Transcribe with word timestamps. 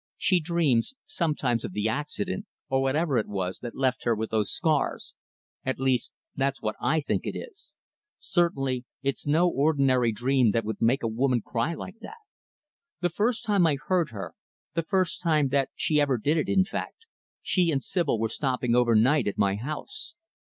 "She 0.17 0.39
dreams, 0.39 0.95
sometimes, 1.05 1.63
of 1.63 1.73
the 1.73 1.87
accident 1.87 2.47
or 2.69 2.81
whatever 2.81 3.19
it 3.19 3.27
was 3.27 3.59
that 3.59 3.75
left 3.75 4.03
her 4.03 4.15
with 4.15 4.31
those 4.31 4.51
scars 4.51 5.13
at 5.63 5.79
least, 5.79 6.11
that's 6.35 6.59
what 6.59 6.75
I 6.81 7.01
think 7.01 7.27
it 7.27 7.37
is. 7.37 7.77
Certainly 8.17 8.83
it's 9.03 9.27
no 9.27 9.47
ordinary 9.47 10.11
dream 10.11 10.53
that 10.53 10.65
would 10.65 10.81
make 10.81 11.03
a 11.03 11.07
woman 11.07 11.43
cry 11.45 11.75
like 11.75 11.99
that. 12.01 12.17
The 13.01 13.11
first 13.11 13.45
time 13.45 13.67
I 13.67 13.75
heard 13.89 14.09
her 14.09 14.33
the 14.73 14.81
first 14.81 15.21
time 15.21 15.49
that 15.49 15.69
she 15.75 16.01
ever 16.01 16.17
did 16.17 16.35
it, 16.35 16.49
in 16.49 16.65
fact 16.65 17.05
she 17.43 17.69
and 17.69 17.83
Sibyl 17.83 18.17
were 18.17 18.27
stopping 18.29 18.75
over 18.75 18.95
night 18.95 19.27
at 19.27 19.37
my 19.37 19.53
house. 19.55 20.15